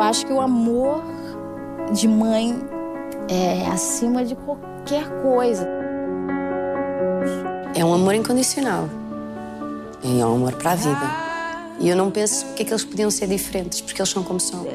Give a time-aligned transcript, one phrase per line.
[0.00, 1.02] Eu acho que o amor
[1.92, 2.58] de mãe
[3.28, 5.68] é acima de qualquer coisa.
[7.74, 8.88] É um amor incondicional.
[10.02, 11.06] É um amor para a vida.
[11.78, 14.40] E eu não penso que é que eles podiam ser diferentes, porque eles são como
[14.40, 14.66] são.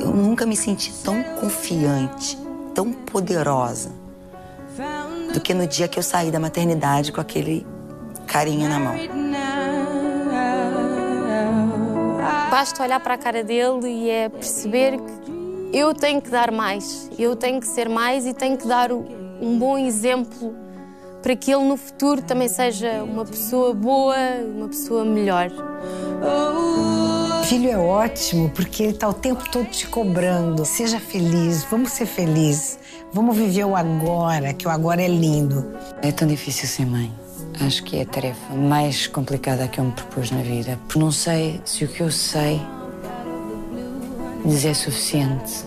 [0.00, 2.38] Eu nunca me senti tão confiante,
[2.74, 3.90] tão poderosa,
[5.34, 7.66] do que no dia que eu saí da maternidade com aquele
[8.26, 8.94] carinho na mão.
[12.50, 17.10] Basta olhar para a cara dele e é perceber que eu tenho que dar mais,
[17.18, 20.54] eu tenho que ser mais e tenho que dar um bom exemplo
[21.22, 24.16] para que ele no futuro também seja uma pessoa boa,
[24.46, 25.50] uma pessoa melhor.
[27.44, 30.64] Filho é ótimo porque ele está o tempo todo te cobrando.
[30.64, 32.78] Seja feliz, vamos ser felizes.
[33.12, 35.66] Vamos viver o agora, que o agora é lindo.
[36.02, 37.12] É tão difícil ser mãe.
[37.60, 40.78] Acho que é a tarefa mais complicada que eu me propus na vida.
[40.86, 42.60] Porque não sei se o que eu sei
[44.44, 45.64] lhes é suficiente.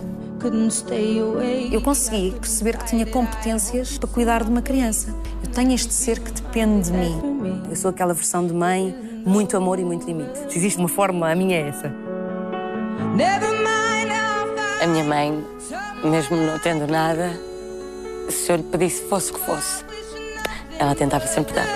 [1.70, 5.14] Eu consegui perceber que tinha competências para cuidar de uma criança.
[5.44, 7.62] Eu tenho este ser que depende de mim.
[7.70, 10.50] Eu sou aquela versão de mãe, muito amor e muito limite.
[10.50, 11.94] Se existe uma forma, a minha é essa.
[14.82, 15.44] A minha mãe,
[16.02, 17.30] mesmo não tendo nada,
[18.28, 19.84] se eu lhe pedisse fosse o que fosse,
[20.82, 21.66] ela tentava sempre dar.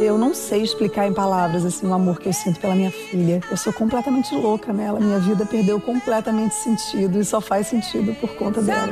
[0.00, 3.40] Eu não sei explicar em palavras assim o amor que eu sinto pela minha filha.
[3.50, 4.98] Eu sou completamente louca nela.
[4.98, 8.88] Minha vida perdeu completamente sentido e só faz sentido por conta dela.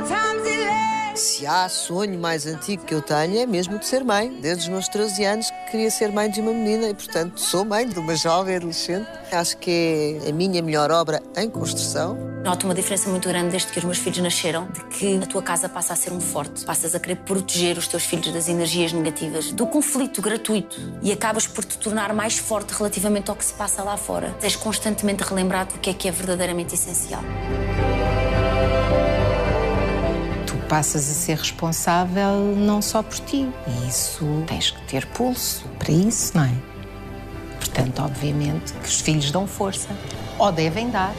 [1.19, 4.39] Se há sonho mais antigo que eu tenho é mesmo de ser mãe.
[4.39, 7.85] Desde os meus 13 anos queria ser mãe de uma menina e, portanto, sou mãe
[7.85, 9.05] de uma jovem adolescente.
[9.29, 12.17] Acho que é a minha melhor obra em construção.
[12.41, 15.43] Noto uma diferença muito grande desde que os meus filhos nasceram, de que a tua
[15.43, 16.63] casa passa a ser um forte.
[16.63, 21.45] Passas a querer proteger os teus filhos das energias negativas, do conflito gratuito e acabas
[21.45, 24.33] por te tornar mais forte relativamente ao que se passa lá fora.
[24.41, 27.21] És constantemente relembrado do que é que é verdadeiramente essencial
[30.69, 33.49] passas a ser responsável não só por ti.
[33.67, 36.53] E isso tens que ter pulso para isso, não é?
[37.57, 39.89] Portanto, obviamente que os filhos dão força.
[40.37, 41.13] Ou devem dar.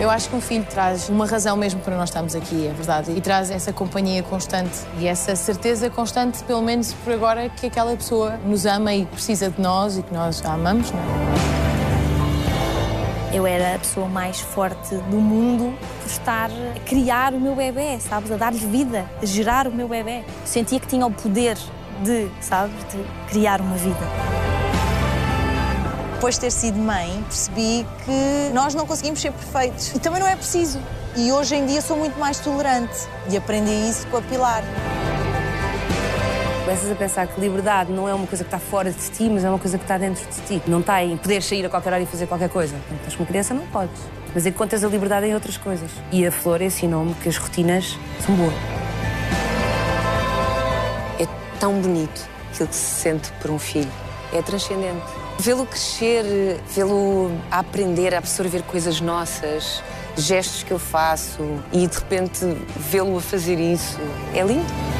[0.00, 3.12] Eu acho que um filho traz uma razão mesmo para nós estarmos aqui, é verdade.
[3.12, 7.94] E traz essa companhia constante e essa certeza constante, pelo menos por agora, que aquela
[7.94, 11.31] pessoa nos ama e precisa de nós e que nós a amamos, não é?
[13.32, 17.98] Eu era a pessoa mais forte do mundo por estar a criar o meu bebê,
[17.98, 18.30] sabes?
[18.30, 20.22] A dar-lhe vida, a gerar o meu bebê.
[20.44, 21.56] Sentia que tinha o poder
[22.02, 24.06] de, sabes, de criar uma vida.
[26.14, 29.94] Depois de ter sido mãe, percebi que nós não conseguimos ser perfeitos.
[29.94, 30.78] E também não é preciso.
[31.16, 33.08] E hoje em dia sou muito mais tolerante.
[33.30, 34.62] E aprendi isso com a Pilar.
[36.64, 39.44] Começas a pensar que liberdade não é uma coisa que está fora de ti, mas
[39.44, 40.62] é uma coisa que está dentro de ti.
[40.68, 42.76] Não está em poder sair a qualquer hora e fazer qualquer coisa.
[42.86, 44.00] Quando estás com criança, não podes.
[44.32, 45.90] Mas encontras a liberdade em outras coisas.
[46.12, 48.54] E a Flor ensinou-me que as rotinas são boas.
[51.18, 51.26] É
[51.58, 53.90] tão bonito aquilo que se sente por um filho.
[54.32, 55.02] É transcendente.
[55.40, 59.82] Vê-lo crescer, vê-lo aprender a absorver coisas nossas,
[60.16, 61.42] gestos que eu faço
[61.72, 62.38] e de repente
[62.76, 63.98] vê-lo a fazer isso.
[64.32, 64.91] É lindo.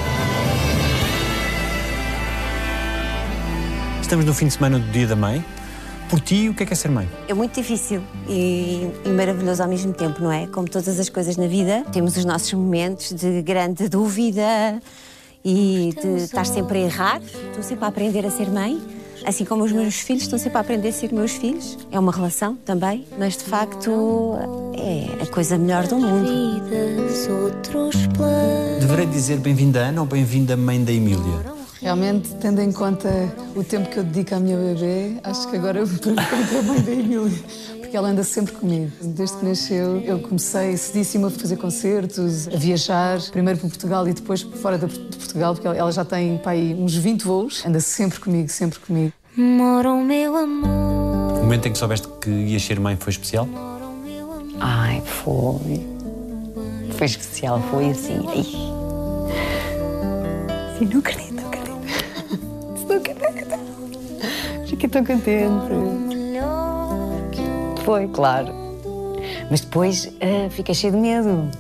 [4.13, 5.43] Estamos no fim de semana do Dia da Mãe.
[6.11, 7.09] Por ti, o que é que é ser mãe?
[7.27, 10.47] É muito difícil e, e, maravilhoso ao mesmo tempo, não é?
[10.49, 14.83] Como todas as coisas na vida, temos os nossos momentos de grande dúvida
[15.43, 17.23] e de estar sempre a errar.
[17.23, 18.79] Estou sempre a aprender a ser mãe.
[19.25, 21.79] Assim como os meus filhos estão sempre a aprender a ser meus filhos.
[21.91, 24.37] É uma relação também, mas de facto
[24.75, 26.61] é a coisa melhor do mundo.
[28.79, 31.62] Deverei dizer bem-vinda Ana ou bem-vinda mãe da Emília?
[31.83, 33.09] Realmente, tendo em conta
[33.57, 36.81] o tempo que eu dedico à minha bebê, acho que agora eu para a mãe
[36.81, 37.43] da Emília,
[37.81, 38.93] porque ela anda sempre comigo.
[39.03, 44.13] Desde que nasceu, eu comecei cedíssima a fazer concertos, a viajar, primeiro para Portugal e
[44.13, 48.49] depois fora de Portugal, porque ela já tem pai, uns 20 voos, anda sempre comigo,
[48.49, 49.13] sempre comigo.
[49.37, 51.41] Mora o meu amor.
[51.41, 53.49] O momento em que soubeste que ias ser mãe foi especial?
[54.61, 55.85] Ai, foi.
[56.97, 58.25] Foi especial, foi assim.
[58.29, 58.45] Ai.
[60.79, 61.33] Sim, não acredito.
[64.73, 65.67] Fiquei tão contente.
[67.85, 68.55] Foi, claro.
[69.51, 71.51] Mas depois uh, fiquei cheio de medo.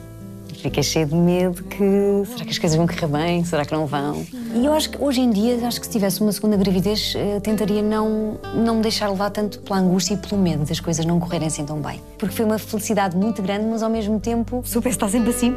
[0.54, 3.44] Fiquei cheio de medo que será que as coisas vão correr bem?
[3.44, 4.24] Será que não vão?
[4.54, 7.38] E eu acho que hoje em dia, acho que se tivesse uma segunda gravidez, uh,
[7.42, 11.20] tentaria não, não me deixar levar tanto pela angústia e pelo medo das coisas não
[11.20, 12.00] correrem assim tão bem.
[12.16, 15.54] Porque foi uma felicidade muito grande, mas ao mesmo tempo, se está sempre assim.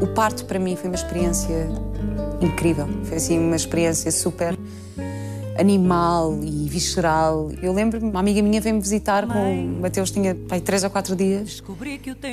[0.00, 1.68] O parto para mim foi uma experiência
[2.40, 2.88] incrível.
[3.04, 4.56] Foi assim uma experiência super
[5.58, 7.50] animal e visceral.
[7.62, 9.32] Eu lembro-me, uma amiga minha veio-me visitar com.
[9.78, 11.62] O Mateus tinha pai, três ou quatro dias.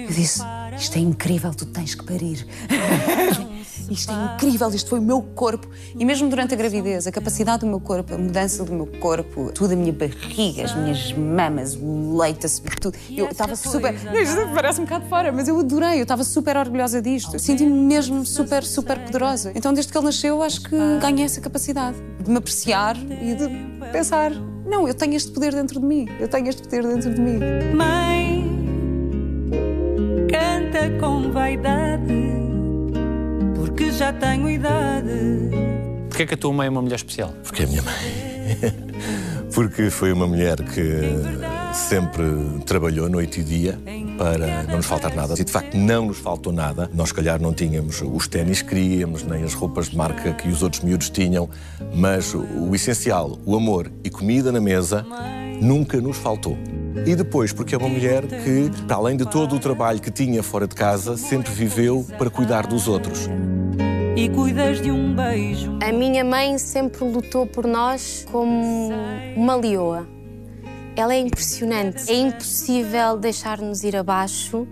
[0.08, 0.42] Eu disse:
[0.78, 2.46] Isto é incrível, tu tens que parir.
[3.90, 5.68] isto é incrível, isto foi o meu corpo.
[5.98, 9.52] E mesmo durante a gravidez, a capacidade do meu corpo, a mudança do meu corpo,
[9.54, 12.48] tudo, a minha barriga, as minhas mamas, o leite,
[12.80, 12.98] tudo.
[13.10, 13.94] Eu estava super.
[13.94, 17.38] Isto parece um bocado fora, mas eu adorei, eu estava super orgulhosa disto.
[17.40, 19.52] Senti-me mesmo super, super poderosa.
[19.56, 23.50] Então, desde que ele nasceu, acho que ganhei essa capacidade de me apreciar e de
[23.92, 24.32] pensar:
[24.66, 27.40] não, eu tenho este poder dentro de mim, eu tenho este poder dentro de mim.
[27.76, 28.46] Mãe,
[30.30, 32.29] canta com vaidade,
[34.00, 35.12] já tenho idade.
[36.08, 37.34] Porquê é que a tua mãe é uma mulher especial?
[37.44, 37.94] Porque é a minha mãe.
[39.54, 41.02] Porque foi uma mulher que
[41.74, 42.24] sempre
[42.66, 43.78] trabalhou noite e dia
[44.18, 45.34] para não nos faltar nada.
[45.38, 46.90] E de facto não nos faltou nada.
[46.94, 50.48] Nós, se calhar, não tínhamos os ténis que queríamos, nem as roupas de marca que
[50.48, 51.50] os outros miúdos tinham,
[51.94, 55.06] mas o essencial, o amor e comida na mesa,
[55.60, 56.58] nunca nos faltou.
[57.06, 60.42] E depois, porque é uma mulher que, para além de todo o trabalho que tinha
[60.42, 63.28] fora de casa, sempre viveu para cuidar dos outros.
[64.20, 65.80] E cuidas de um beijo.
[65.82, 68.90] A minha mãe sempre lutou por nós como
[69.34, 70.06] uma leoa.
[70.94, 72.12] Ela é impressionante.
[72.12, 74.68] É impossível deixar-nos ir abaixo.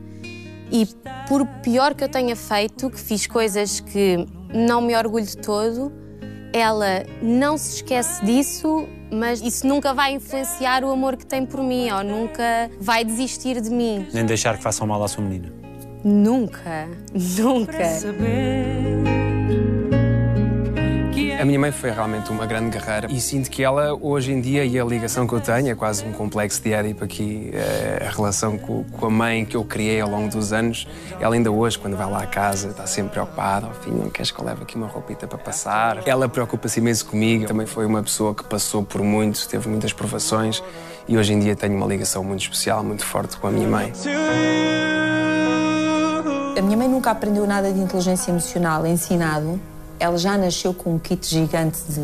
[0.70, 0.86] E
[1.30, 4.18] por pior que eu tenha feito, que fiz coisas que
[4.54, 5.94] não me orgulho de todo,
[6.52, 11.64] ela não se esquece disso, mas isso nunca vai influenciar o amor que tem por
[11.64, 14.08] mim, ou nunca vai desistir de mim.
[14.14, 15.54] Nem deixar que façam mal à sua menina.
[16.04, 17.88] Nunca, nunca.
[21.40, 24.66] A minha mãe foi realmente uma grande guerreira e sinto que ela, hoje em dia,
[24.66, 28.12] e a ligação que eu tenho, é quase um complexo de Édipo aqui, eh, a
[28.12, 30.88] relação com, a mãe que eu criei ao longo dos anos,
[31.20, 34.32] ela ainda hoje, quando vai lá à casa, está sempre preocupada, ao fim, não queres
[34.32, 36.02] que eu leve aqui uma roupita para passar?
[36.08, 40.64] Ela preocupa-se imenso comigo, também foi uma pessoa que passou por muito, teve muitas provações
[41.08, 43.94] e hoje em dia tenho uma ligação muito especial, muito forte com a minha mãe.
[46.58, 49.60] A minha mãe nunca aprendeu nada de inteligência emocional ensinado.
[50.00, 52.02] Ela já nasceu com um kit gigante de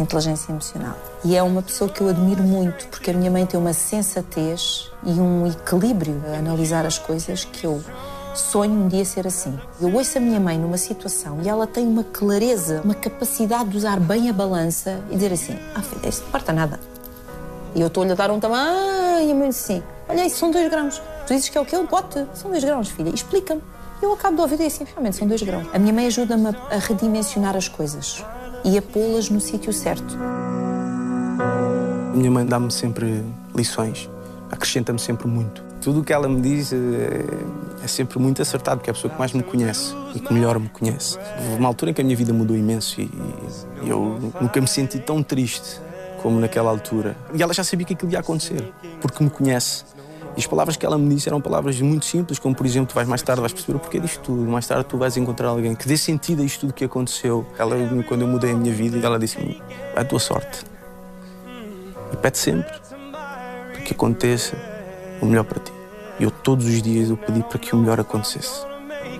[0.00, 0.96] inteligência emocional.
[1.24, 4.90] E é uma pessoa que eu admiro muito, porque a minha mãe tem uma sensatez
[5.04, 7.82] e um equilíbrio a analisar as coisas que eu
[8.34, 9.58] sonho um dia ser assim.
[9.80, 13.76] Eu ouço a minha mãe numa situação e ela tem uma clareza, uma capacidade de
[13.76, 16.80] usar bem a balança e dizer assim: Ah, filha, isso não importa nada.
[17.74, 20.50] E eu estou-lhe a dar um tamanho e a mãe diz assim: Olha, isso são
[20.50, 21.00] dois grãos.
[21.26, 21.76] Tu dizes que é o quê?
[21.76, 22.26] Um pote.
[22.34, 23.10] São dois grãos, filha.
[23.10, 23.62] Explica-me.
[24.04, 25.66] Eu acabo de ouvir e assim, realmente, são dois grãos.
[25.72, 28.22] A minha mãe ajuda-me a redimensionar as coisas
[28.62, 30.18] e a pô-las no sítio certo.
[32.12, 33.24] Minha mãe dá-me sempre
[33.56, 34.10] lições,
[34.50, 35.64] acrescenta-me sempre muito.
[35.80, 37.24] Tudo o que ela me diz é,
[37.82, 40.58] é sempre muito acertado, porque é a pessoa que mais me conhece e que melhor
[40.58, 41.18] me conhece.
[41.38, 43.10] Houve uma altura em que a minha vida mudou imenso e,
[43.84, 45.80] e eu nunca me senti tão triste
[46.20, 47.16] como naquela altura.
[47.32, 48.70] E ela já sabia que aquilo ia acontecer,
[49.00, 49.84] porque me conhece.
[50.36, 52.94] E as palavras que ela me disse eram palavras muito simples, como por exemplo, tu
[52.94, 55.74] vais mais tarde, vais perceber o porquê disto tudo, mais tarde tu vais encontrar alguém
[55.76, 57.46] que dê sentido a isto tudo que aconteceu.
[57.58, 57.76] Ela,
[58.08, 59.62] quando eu mudei a minha vida, ela disse-me,
[59.94, 60.64] é a tua sorte.
[62.12, 62.72] E pede sempre
[63.84, 64.56] que aconteça
[65.20, 65.72] o melhor para ti.
[66.18, 68.64] E eu todos os dias eu pedi para que o melhor acontecesse.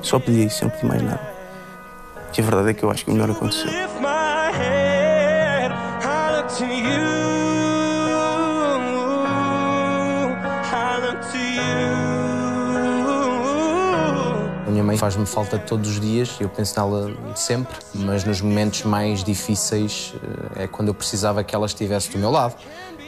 [0.02, 1.34] Só pedi isso, não pedi mais nada.
[2.36, 3.70] E a verdade é que eu acho que o melhor aconteceu.
[14.94, 20.14] Mãe faz-me falta todos os dias, eu penso nela sempre, mas nos momentos mais difíceis
[20.56, 22.54] eh, é quando eu precisava que ela estivesse do meu lado,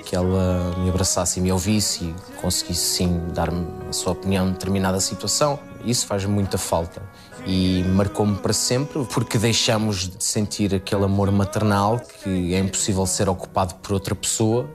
[0.04, 4.52] que ela me abraçasse e me ouvisse e conseguisse sim dar-me a sua opinião em
[4.52, 5.58] determinada situação.
[5.84, 7.02] Isso faz muita falta
[7.46, 13.28] e marcou-me para sempre porque deixamos de sentir aquele amor maternal que é impossível ser
[13.28, 14.68] ocupado por outra pessoa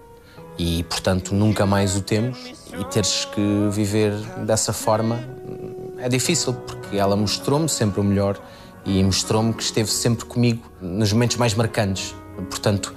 [0.57, 2.53] e, portanto, nunca mais o temos.
[2.77, 4.13] E teres que viver
[4.45, 5.19] dessa forma
[6.01, 8.39] é difícil, porque ela mostrou-me sempre o melhor
[8.83, 12.15] e mostrou-me que esteve sempre comigo nos momentos mais marcantes.
[12.49, 12.93] Portanto,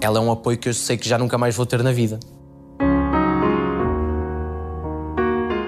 [0.00, 2.20] ela é um apoio que eu sei que já nunca mais vou ter na vida.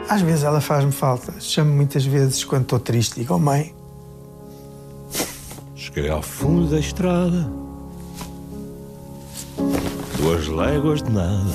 [0.08, 1.32] Às vezes ela faz-me falta.
[1.40, 3.74] Chamo muitas vezes quando estou triste, digo, oh mãe.
[5.74, 7.50] Cheguei ao fundo da estrada,
[10.18, 11.52] duas léguas de nada.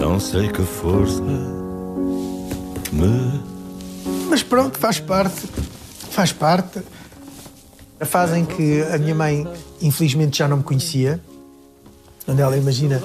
[0.00, 1.22] Não sei que força
[2.94, 3.40] me.
[4.28, 5.46] Mas pronto, faz parte.
[6.10, 6.80] Faz parte.
[8.00, 9.46] A fase em que a minha mãe,
[9.82, 11.20] infelizmente, já não me conhecia,
[12.26, 13.02] onde ela, imagina,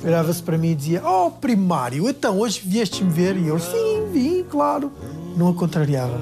[0.00, 3.36] virava-se para mim e dizia: Oh, primário, então hoje vieste-me ver?
[3.36, 4.92] E eu, sim, vim, claro.
[5.36, 6.20] Não a contrariava.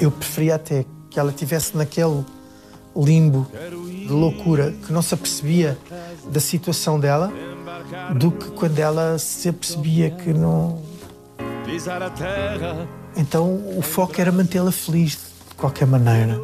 [0.00, 2.24] Eu preferia até que ela estivesse naquele
[2.96, 3.46] limbo
[3.86, 5.78] de loucura, que não se apercebia
[6.30, 7.32] da situação dela,
[8.16, 10.80] do que quando ela se apercebia que não.
[11.64, 12.88] Pisar a terra.
[13.16, 15.12] Então o foco era mantê-la feliz
[15.48, 16.40] de qualquer maneira.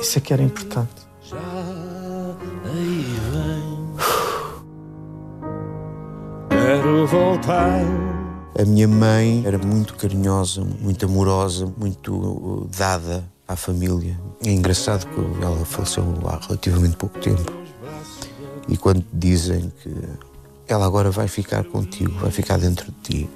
[0.00, 1.06] Isso é que era importante.
[1.22, 1.36] Já
[2.64, 3.96] aí vem.
[6.50, 7.82] Quero voltar.
[8.58, 14.18] A minha mãe era muito carinhosa, muito amorosa, muito uh, dada à família.
[14.44, 17.52] É engraçado que ela faleceu há relativamente pouco tempo.
[18.68, 19.94] E quando dizem que
[20.68, 23.30] ela agora vai ficar contigo, vai ficar dentro de ti,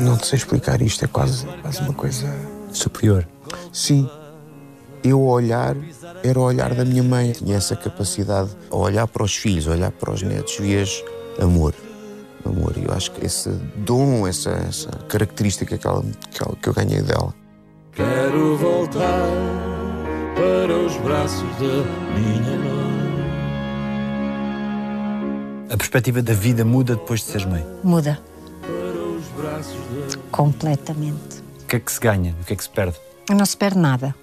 [0.00, 2.26] não te sei explicar isto, é quase, quase uma coisa.
[2.72, 3.26] Superior.
[3.72, 4.08] Sim.
[5.02, 5.76] Eu a olhar,
[6.24, 7.32] era o olhar da minha mãe.
[7.32, 11.04] Tinha essa capacidade a olhar para os filhos, a olhar para os netos, vias
[11.38, 11.74] amor.
[12.44, 12.72] Amor.
[12.76, 16.72] E eu acho que esse dom, essa, essa característica que, ela, que, ela- que eu
[16.74, 17.34] ganhei dela.
[17.92, 19.28] Quero voltar
[20.34, 23.03] para os braços da minha mãe.
[25.74, 27.66] A perspectiva da vida muda depois de seres mãe.
[27.82, 28.20] Muda
[28.60, 31.42] Para os braços da completamente.
[31.62, 32.32] O que é que se ganha?
[32.40, 32.96] O que é que se perde?
[33.28, 34.14] Não se perde nada.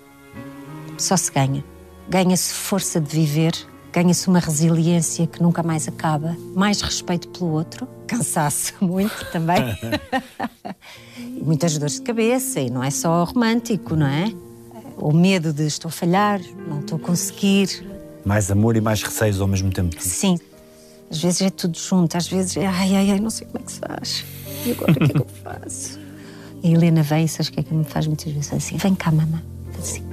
[0.97, 1.61] Só se ganha.
[2.07, 3.51] Ganha-se força de viver,
[3.91, 9.77] ganha-se uma resiliência que nunca mais acaba, mais respeito pelo outro, cansaço muito também.
[11.43, 14.33] Muitas dores de cabeça, e não é só romântico, não é?
[14.95, 17.85] O medo de estou a falhar, não estou a conseguir.
[18.23, 19.97] Mais amor e mais receios ao mesmo tempo.
[19.99, 20.39] Sim.
[21.11, 23.65] Às vezes é tudo junto, às vezes é ai, ai, ai, não sei como é
[23.65, 24.25] que se faz.
[24.65, 25.99] E agora o que é que eu faço?
[26.63, 28.77] E a Helena vem, sabes o que é que me faz muitas vezes assim?
[28.77, 29.43] Vem cá, mamãe.
[29.77, 30.03] Assim.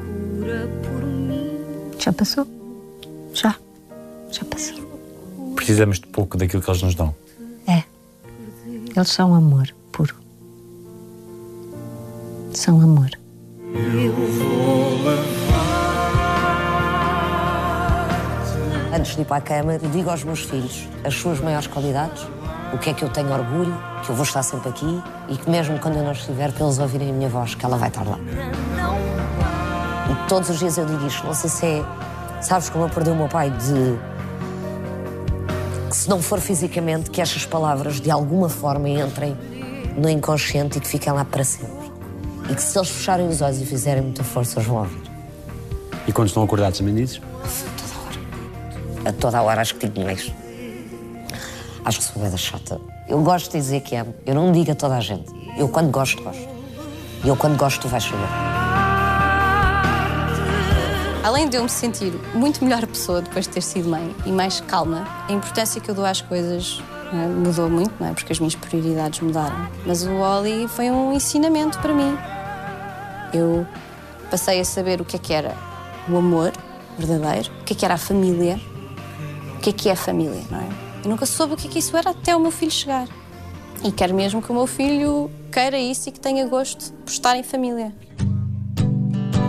[1.99, 2.47] Já passou?
[3.33, 3.55] Já.
[4.33, 4.77] Já passou.
[5.55, 7.15] Precisamos de pouco daquilo que eles nos dão.
[7.67, 7.85] É.
[8.97, 10.17] Eles são amor puro.
[12.53, 13.11] São amor.
[13.75, 14.88] Eu vou
[18.99, 22.27] Antes de ir para a cama, digo aos meus filhos as suas maiores qualidades,
[22.73, 23.73] o que é que eu tenho orgulho,
[24.05, 26.81] que eu vou estar sempre aqui e que mesmo quando eu não estiver, para eles
[26.81, 28.19] ouvirem a minha voz, que ela vai estar lá.
[30.11, 31.85] E todos os dias eu digo isto, não sei se é.
[32.43, 33.99] Sabes como eu perdi o meu pai de.
[35.89, 39.37] que se não for fisicamente, que estas palavras de alguma forma entrem
[39.97, 41.89] no inconsciente e que fiquem lá para sempre.
[42.51, 45.03] E que se eles fecharem os olhos e fizerem muita força, eles vão ouvir.
[46.09, 47.21] E quando estão acordados também dizes?
[49.09, 50.31] A toda a hora acho que digo mais.
[51.83, 52.79] Acho que sou da chata.
[53.09, 54.15] Eu gosto de dizer que amo.
[54.27, 55.33] Eu não digo a toda a gente.
[55.57, 56.47] Eu quando gosto, gosto.
[57.25, 58.29] E eu quando gosto, tu vais saber.
[61.25, 64.61] Além de eu me sentir muito melhor pessoa depois de ter sido mãe e mais
[64.61, 68.13] calma, a importância que eu dou às coisas é, mudou muito, não é?
[68.13, 69.71] Porque as minhas prioridades mudaram.
[69.87, 72.15] Mas o Oli foi um ensinamento para mim.
[73.33, 73.67] Eu
[74.31, 75.57] passei a saber o que é que era
[76.11, 76.53] o amor
[76.99, 78.61] verdadeiro, o que é que era a família,
[79.59, 80.69] o que é que é família, não é?
[81.05, 83.09] Eu nunca soube o que é que isso era até o meu filho chegar.
[83.83, 87.37] E quero mesmo que o meu filho queira isso e que tenha gosto por estar
[87.37, 87.93] em família.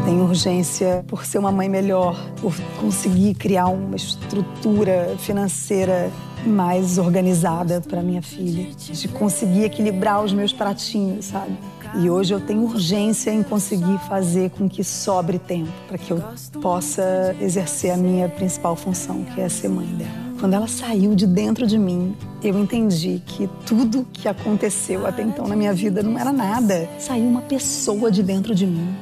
[0.06, 6.12] Tenho urgência por ser uma mãe melhor, por conseguir criar uma estrutura financeira
[6.44, 11.56] mais organizada para minha filha, de conseguir equilibrar os meus pratinhos, sabe?
[11.96, 16.22] E hoje eu tenho urgência em conseguir fazer com que sobre tempo para que eu
[16.62, 20.30] possa exercer a minha principal função, que é ser mãe dela.
[20.40, 25.48] Quando ela saiu de dentro de mim, eu entendi que tudo que aconteceu até então
[25.48, 26.88] na minha vida não era nada.
[26.98, 28.96] Saiu uma pessoa de dentro de mim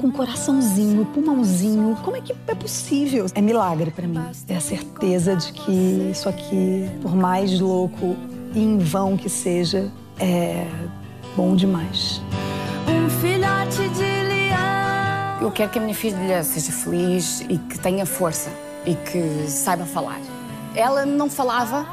[0.00, 1.94] com coraçãozinho, pulmãozinho.
[2.02, 3.26] Como é que é possível?
[3.34, 4.20] É milagre para mim.
[4.48, 8.16] É a certeza de que isso aqui, por mais louco
[8.54, 10.66] e em vão que seja, é
[11.40, 12.20] bom demais.
[12.86, 15.40] Um filhote de leão.
[15.40, 18.50] Eu quero que a minha filha seja feliz e que tenha força
[18.84, 20.20] e que saiba falar.
[20.74, 21.86] Ela não falava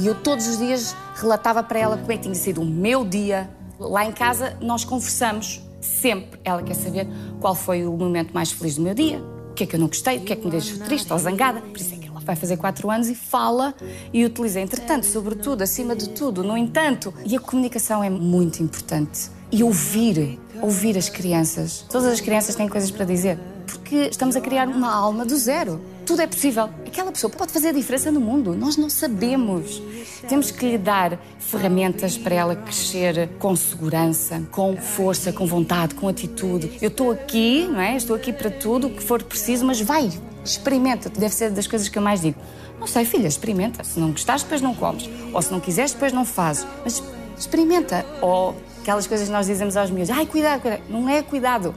[0.00, 3.04] e eu todos os dias relatava para ela como é que tinha sido o meu
[3.04, 3.50] dia.
[3.76, 6.38] Lá em casa nós conversamos sempre.
[6.44, 7.08] Ela quer saber
[7.40, 9.88] qual foi o momento mais feliz do meu dia, o que é que eu não
[9.88, 11.60] gostei, o que é que me deixou triste ou zangada.
[11.60, 13.74] Por isso é vai fazer quatro anos e fala
[14.12, 17.12] e utiliza, entretanto, sobretudo, acima de tudo, no entanto.
[17.24, 19.30] E a comunicação é muito importante.
[19.50, 21.84] E ouvir, ouvir as crianças.
[21.90, 23.38] Todas as crianças têm coisas para dizer.
[23.66, 25.80] Porque estamos a criar uma alma do zero.
[26.04, 26.68] Tudo é possível.
[26.86, 28.54] Aquela pessoa pode fazer a diferença no mundo.
[28.54, 29.82] Nós não sabemos.
[30.28, 36.08] Temos que lhe dar ferramentas para ela crescer com segurança, com força, com vontade, com
[36.08, 36.78] atitude.
[36.80, 37.96] Eu estou aqui, não é?
[37.96, 40.10] Estou aqui para tudo o que for preciso, mas vai,
[40.44, 41.08] experimenta.
[41.08, 42.38] Deve ser das coisas que eu mais digo.
[42.78, 43.84] Não sei, filha, experimenta.
[43.84, 45.08] Se não gostares, depois não comes.
[45.32, 46.66] Ou se não quiseres, depois não fazes.
[46.82, 47.02] Mas
[47.38, 48.04] experimenta.
[48.20, 50.10] Ou aquelas coisas que nós dizemos aos miúdos.
[50.10, 50.82] Ai, cuidado, cuidado.
[50.88, 51.74] Não é cuidado.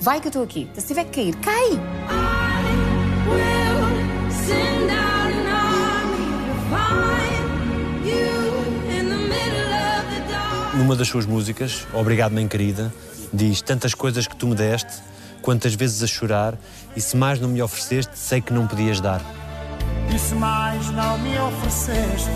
[0.00, 0.68] Vai que eu estou aqui.
[0.76, 2.35] Se tiver que cair, cai.
[10.76, 12.92] Numa das suas músicas, Obrigado, Mãe Querida,
[13.32, 15.02] diz tantas coisas que tu me deste,
[15.40, 16.54] quantas vezes a chorar,
[16.94, 19.22] e se mais não me ofereceste, sei que não podias dar.
[20.14, 22.30] E se mais não me ofereceste,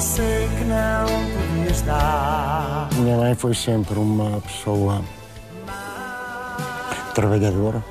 [0.00, 1.06] sei que não
[1.62, 2.88] podias dar.
[2.94, 5.00] Minha mãe foi sempre uma pessoa
[7.14, 7.82] trabalhadora,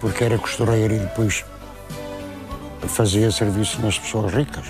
[0.00, 1.44] porque era costureira e depois
[2.86, 4.66] fazia serviço nas pessoas ricas,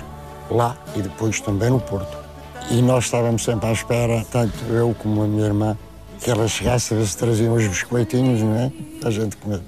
[0.50, 2.28] lá e depois também no Porto.
[2.71, 5.77] E nós estávamos sempre à espera, tanto eu como a minha irmã,
[6.21, 8.73] que ela chegasse a ver se trazia uns biscoitinhos, não é?
[9.05, 9.61] A gente comer.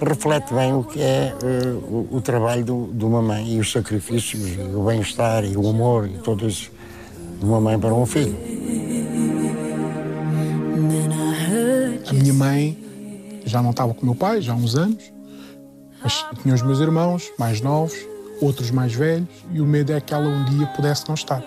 [0.00, 3.70] Reflete bem o que é eh, o, o trabalho do- de uma mãe e os
[3.70, 6.70] sacrifícios, e o bem-estar e o amor e tudo isso
[7.38, 8.36] de uma mãe para um filho.
[12.08, 15.12] A minha mãe já não estava com o meu pai, já há uns anos,
[16.02, 17.94] mas tinha os meus irmãos mais novos,
[18.40, 21.42] outros mais velhos, e o medo é que ela um dia pudesse não estar.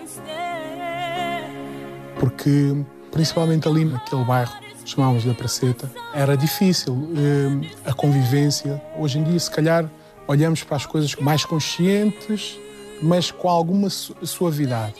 [2.22, 2.72] Porque,
[3.10, 8.80] principalmente ali naquele bairro, chamávamos da Praceta, era difícil eh, a convivência.
[8.96, 9.90] Hoje em dia, se calhar,
[10.28, 12.56] olhamos para as coisas mais conscientes,
[13.02, 14.94] mas com alguma su- suavidade.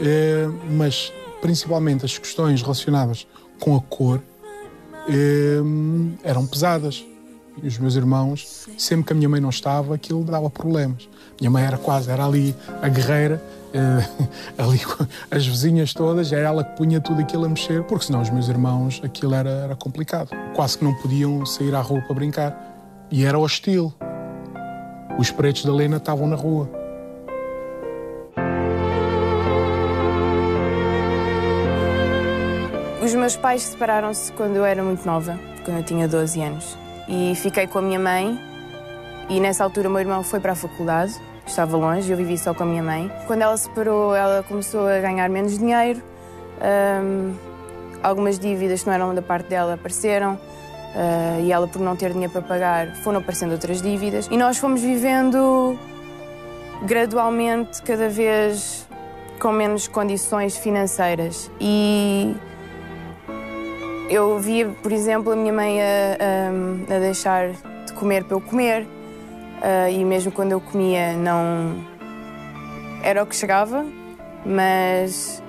[0.00, 3.28] Eh, mas, principalmente, as questões relacionadas
[3.60, 4.20] com a cor
[5.08, 5.60] eh,
[6.24, 7.04] eram pesadas.
[7.62, 11.08] E os meus irmãos, sempre que a minha mãe não estava, aquilo dava problemas.
[11.40, 13.40] Minha mãe era quase, era ali a guerreira,
[13.72, 14.08] eh,
[14.58, 14.80] ali
[15.30, 18.48] as vizinhas todas, era ela que punha tudo aquilo a mexer, porque senão os meus
[18.48, 20.30] irmãos, aquilo era, era complicado.
[20.54, 22.76] Quase que não podiam sair à rua para brincar.
[23.10, 23.92] E era hostil.
[25.18, 26.68] Os pretos da Lena estavam na rua.
[33.02, 36.76] Os meus pais separaram-se quando eu era muito nova, quando eu tinha 12 anos.
[37.08, 38.36] E fiquei com a minha mãe.
[39.28, 41.14] E nessa altura o meu irmão foi para a faculdade,
[41.46, 43.10] estava longe, eu vivi só com a minha mãe.
[43.26, 46.02] Quando ela se separou, ela começou a ganhar menos dinheiro.
[46.60, 47.34] Ahm,
[48.02, 50.38] algumas dívidas que não eram da parte dela apareceram.
[50.94, 54.28] ah, e ela, por não ter dinheiro para pagar, foram aparecendo outras dívidas.
[54.30, 55.78] E nós fomos vivendo
[56.82, 58.86] gradualmente, cada vez
[59.40, 61.50] com menos condições financeiras.
[61.60, 62.34] E
[64.08, 65.84] eu via, por exemplo, a minha mãe a,
[66.90, 68.86] a- a deixar de comer para eu comer.
[69.68, 71.84] Ah, e mesmo quando eu comia, não.
[73.02, 73.84] Era o que chegava,
[74.44, 75.42] mas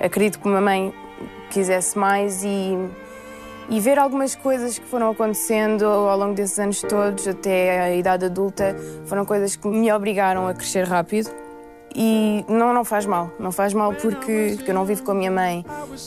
[0.00, 0.92] acredito que uma mãe
[1.50, 2.76] quisesse mais e,
[3.68, 8.24] e ver algumas coisas que foram acontecendo ao longo desses anos todos, até a idade
[8.24, 8.74] adulta,
[9.06, 11.30] foram coisas que me obrigaram a crescer rápido.
[11.94, 15.14] E não, não faz mal, não faz mal porque, porque eu não vivo com a
[15.14, 15.64] minha mãe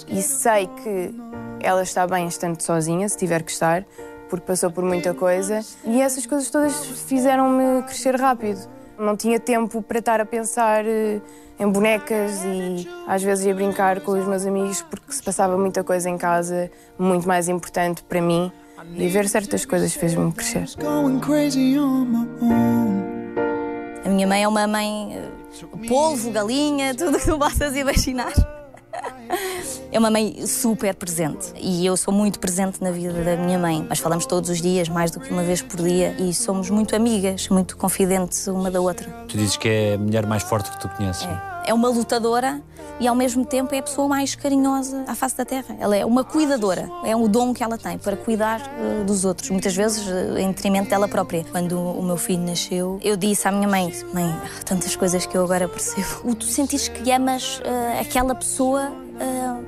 [0.07, 1.13] e sei que
[1.61, 3.85] ela está bem estando sozinha, se tiver que estar,
[4.33, 5.59] porque passou por muita coisa.
[5.85, 6.73] E essas coisas todas
[7.07, 8.67] fizeram-me crescer rápido.
[8.97, 11.21] Não tinha tempo para estar a pensar eh,
[11.59, 15.83] em bonecas e às vezes ia brincar com os meus amigos porque se passava muita
[15.83, 18.51] coisa em casa, muito mais importante para mim.
[18.95, 20.65] E ver certas coisas fez-me crescer.
[24.03, 28.33] A minha mãe é uma mãe eh, polvo, galinha, tudo que tu possas imaginar.
[29.91, 33.85] É uma mãe super presente e eu sou muito presente na vida da minha mãe.
[33.87, 36.95] Nós falamos todos os dias, mais do que uma vez por dia, e somos muito
[36.95, 39.07] amigas, muito confidentes uma da outra.
[39.27, 41.25] Tu dizes que é a mulher mais forte que tu conheces.
[41.25, 42.59] É uma lutadora
[42.99, 45.75] e ao mesmo tempo é a pessoa mais carinhosa à face da terra.
[45.79, 49.49] Ela é uma cuidadora, é um dom que ela tem para cuidar eh, dos outros,
[49.49, 51.43] muitas vezes eh, em detrimento dela própria.
[51.51, 55.35] Quando o meu filho nasceu, eu disse à minha mãe: Mãe, há tantas coisas que
[55.35, 56.07] eu agora percebo.
[56.23, 58.91] O tu sentires que amas eh, aquela pessoa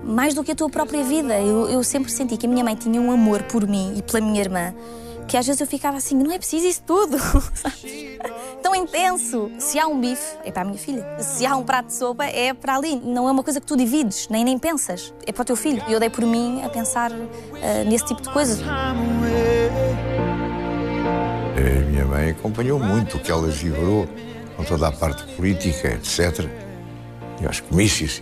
[0.04, 1.40] mais do que a tua própria vida.
[1.40, 4.20] Eu, eu sempre senti que a minha mãe tinha um amor por mim e pela
[4.20, 4.74] minha irmã
[5.28, 7.18] que às vezes eu ficava assim, não é preciso isso tudo,
[7.54, 7.84] sabes?
[8.62, 9.52] Tão intenso.
[9.58, 11.06] Se há um bife, é para a minha filha.
[11.20, 12.96] Se há um prato de sopa, é para ali.
[12.96, 15.14] Não é uma coisa que tu divides, nem nem pensas.
[15.26, 15.84] É para o teu filho.
[15.88, 17.12] E eu dei por mim a pensar
[17.62, 18.62] eh, nesse tipo de coisas.
[18.68, 18.94] A
[21.90, 24.08] minha mãe acompanhou muito o que ela vibrou
[24.56, 26.48] com toda a parte política, etc.
[27.42, 28.22] E aos comícios.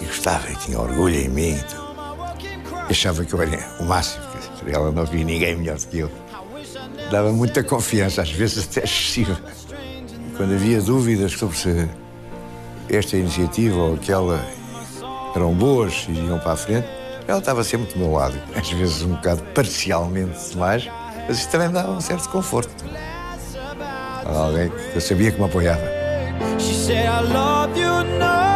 [0.00, 1.56] E gostava e tinha orgulho em mim.
[2.88, 4.33] Achava que eu era o máximo.
[4.66, 6.10] Ela não via ninguém melhor do que eu.
[7.10, 9.38] Dava muita confiança, às vezes até excessiva.
[10.36, 11.88] Quando havia dúvidas sobre se
[12.88, 14.44] esta iniciativa ou aquela
[15.34, 16.88] eram boas e iam para a frente,
[17.26, 18.38] ela estava sempre do meu lado.
[18.54, 20.88] Às vezes um bocado parcialmente demais,
[21.26, 22.84] mas isso também me dava um certo conforto.
[24.24, 25.82] Alguém que eu sabia que me apoiava.
[26.58, 28.53] She said, I love you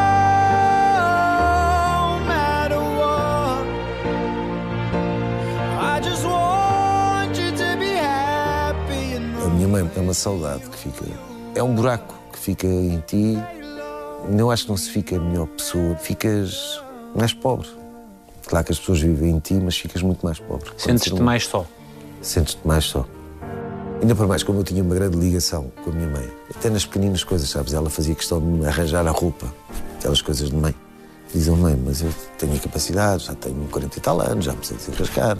[9.79, 11.05] é uma saudade que fica.
[11.55, 13.38] É um buraco que fica em ti.
[14.37, 16.83] Eu acho que não se fica melhor pessoa, ficas
[17.14, 17.69] mais pobre.
[18.47, 20.71] Claro que as pessoas vivem em ti, mas ficas muito mais pobre.
[20.77, 21.67] Sentes-te mais só?
[22.21, 23.07] Sentes-te mais só.
[24.01, 26.87] Ainda por mais, como eu tinha uma grande ligação com a minha mãe, até nas
[26.87, 27.75] pequeninas coisas, sabes?
[27.75, 29.53] Ela fazia questão de me arranjar a roupa,
[29.99, 30.75] aquelas coisas de mãe.
[31.33, 34.64] Dizem, mãe, mas eu tenho a capacidade, já tenho 40 e tal anos, já me
[34.64, 35.38] sei desenrascar.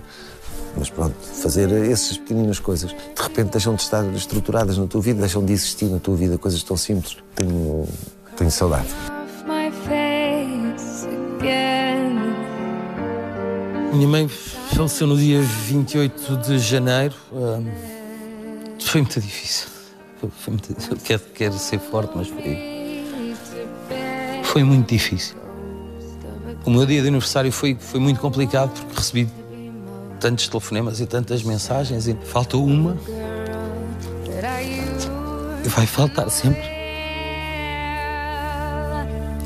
[0.77, 5.21] Mas pronto, fazer essas pequeninas coisas, de repente deixam de estar estruturadas na tua vida,
[5.21, 7.17] deixam de existir na tua vida, coisas tão simples.
[7.35, 7.89] Tenho,
[8.37, 8.89] tenho saudade.
[13.93, 17.15] Minha mãe faleceu no dia 28 de janeiro.
[17.33, 17.67] Ahm,
[18.79, 19.69] foi muito difícil.
[20.21, 23.05] Foi muito, eu quero, quero ser forte, mas foi.
[24.45, 25.48] Foi muito difícil.
[26.65, 29.29] O meu dia de aniversário foi, foi muito complicado porque recebi
[30.21, 32.97] tantos telefonemas e tantas mensagens e faltou uma
[35.65, 36.63] e vai faltar sempre.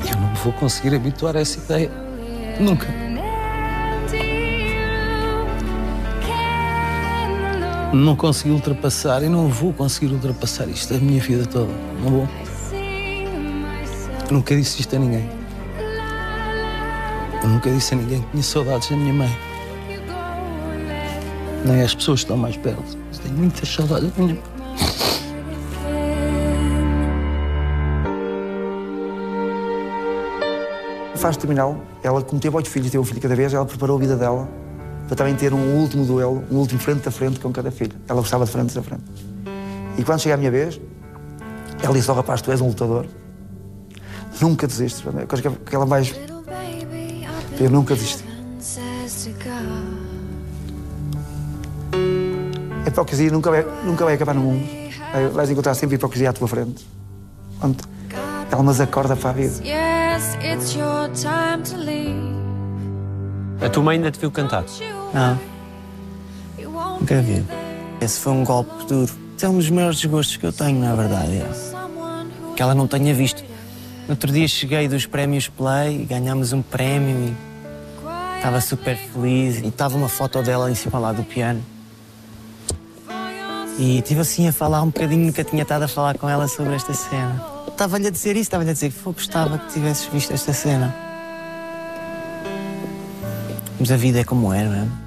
[0.09, 1.91] Eu não vou conseguir habituar a essa ideia.
[2.59, 2.87] Nunca.
[7.93, 11.71] Não consegui ultrapassar e não vou conseguir ultrapassar isto a minha vida toda.
[12.01, 12.29] Não vou.
[14.31, 15.42] Nunca disse isto a ninguém.
[17.43, 19.37] Eu nunca disse a ninguém que tinha saudades da minha mãe.
[21.65, 22.97] Nem as pessoas que estão mais perto.
[23.09, 24.43] Mas tenho muitas saudades da minha mãe.
[31.17, 33.99] Faz terminal, ela, como teve oito filhos, teve um filho cada vez, ela preparou a
[33.99, 34.47] vida dela
[35.07, 37.93] para também ter um último duelo, um último frente a frente com cada filho.
[38.07, 39.03] Ela gostava de frente a frente.
[39.97, 40.79] E quando chega a minha vez,
[41.81, 43.05] ela disse ao rapaz: Tu és um lutador.
[44.41, 45.03] Nunca desistes.
[45.07, 46.13] A coisa que ela mais.
[47.59, 48.23] Eu nunca desisti.
[52.85, 54.65] A hipocrisia nunca vai, nunca vai acabar no mundo.
[55.11, 56.85] Vai- Vais encontrar sempre hipocrisia à tua frente.
[57.61, 57.77] Onde
[58.51, 59.53] ela nos acorda para a vida.
[59.63, 62.33] Yes, it's your time to leave.
[63.65, 64.63] A tua mãe ainda te viu cantar?
[65.13, 65.39] Não.
[66.99, 67.43] Nunca vi.
[68.01, 69.11] Esse foi um golpe duro.
[69.37, 71.37] Esse é um dos maiores desgostos que eu tenho, na verdade.
[71.37, 71.49] É.
[72.55, 73.43] Que ela não tenha visto.
[74.07, 79.59] No outro dia cheguei dos prémios Play, ganhámos um prémio e estava super feliz.
[79.61, 81.63] E estava uma foto dela em cima lá do piano.
[83.79, 86.75] E estive assim a falar um bocadinho, nunca tinha estado a falar com ela sobre
[86.75, 87.43] esta cena.
[87.67, 90.93] Estava-lhe a dizer isso, estava-lhe a dizer que "Pô, gostava que tivesses visto esta cena.
[93.79, 95.02] Mas a vida é como é, não é?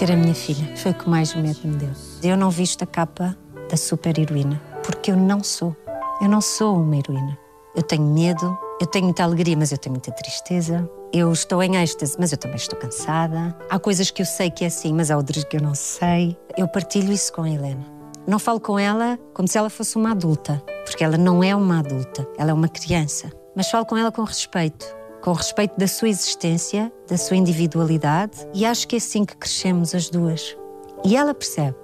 [0.00, 1.90] Ter a minha filha foi o que mais medo me deu.
[2.22, 3.36] Eu não visto a capa
[3.68, 5.76] da super heroína, porque eu não sou.
[6.22, 7.38] Eu não sou uma heroína.
[7.76, 10.88] Eu tenho medo, eu tenho muita alegria, mas eu tenho muita tristeza.
[11.12, 13.54] Eu estou em êxtase, mas eu também estou cansada.
[13.68, 16.34] Há coisas que eu sei que é assim, mas há outras que eu não sei.
[16.56, 17.84] Eu partilho isso com a Helena.
[18.26, 21.80] Não falo com ela como se ela fosse uma adulta, porque ela não é uma
[21.80, 23.30] adulta, ela é uma criança.
[23.54, 24.86] Mas falo com ela com respeito,
[25.20, 29.94] com respeito da sua existência, da sua individualidade, e acho que é assim que crescemos
[29.94, 30.56] as duas.
[31.04, 31.76] E ela percebe.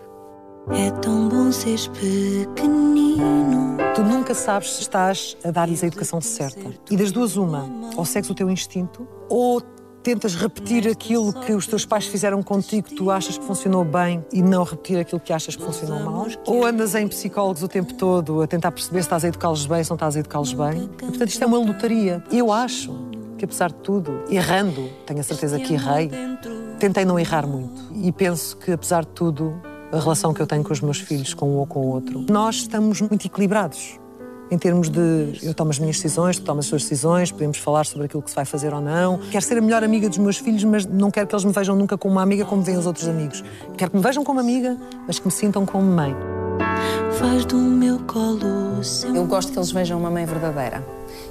[0.71, 3.77] É tão bom seres pequenino.
[3.95, 6.75] Tu nunca sabes se estás a dar-lhes a educação certa.
[6.91, 9.63] E das duas, uma, ou segues o teu instinto, ou
[10.03, 14.25] tentas repetir aquilo que os teus pais fizeram contigo, que tu achas que funcionou bem,
[14.33, 16.27] e não repetir aquilo que achas que funcionou mal.
[16.47, 19.83] Ou andas em psicólogos o tempo todo a tentar perceber se estás a educá-los bem,
[19.83, 20.85] se não estás a educá-los bem.
[20.85, 22.23] E, portanto, isto é uma lotaria.
[22.31, 22.93] Eu acho
[23.37, 26.11] que, apesar de tudo, errando, tenho a certeza que errei,
[26.79, 27.81] tentei não errar muito.
[27.95, 29.61] E penso que, apesar de tudo,
[29.93, 32.25] a relação que eu tenho com os meus filhos, com um ou com o outro,
[32.29, 33.99] nós estamos muito equilibrados.
[34.49, 37.85] Em termos de eu tomo as minhas decisões, tu tomas as tuas decisões, podemos falar
[37.85, 39.19] sobre aquilo que se vai fazer ou não.
[39.31, 41.75] Quero ser a melhor amiga dos meus filhos, mas não quero que eles me vejam
[41.75, 43.43] nunca como uma amiga como veem os outros amigos.
[43.77, 46.15] Quero que me vejam como amiga, mas que me sintam como mãe.
[47.19, 50.85] Faz do meu colo seu Eu gosto que eles vejam uma mãe verdadeira.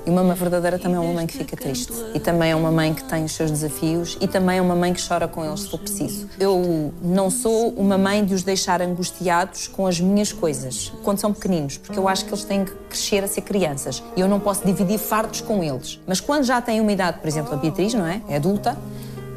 [0.06, 1.94] E uma mãe verdadeira também é uma mãe que fica triste.
[2.14, 4.18] E também é uma mãe que tem os seus desafios.
[4.22, 6.28] E também é uma mãe que chora com eles se for preciso.
[6.40, 11.34] Eu não sou uma mãe de os deixar angustiados com as minhas coisas, quando são
[11.34, 14.04] pequeninos, porque eu acho que eles têm que crescer a ser crianças.
[14.16, 16.00] E eu não posso dividir fardos com eles.
[16.06, 18.22] Mas quando já têm uma idade, por exemplo, a Beatriz, não é?
[18.30, 18.78] É adulta.